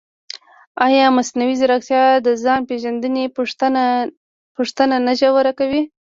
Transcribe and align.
ایا 0.85 1.05
مصنوعي 1.17 1.55
ځیرکتیا 1.59 2.03
د 2.25 2.27
ځان 2.43 2.59
پېژندنې 2.69 3.23
پوښتنه 4.57 4.95
نه 5.07 5.13
ژوره 5.19 5.51
کوي؟ 5.59 5.81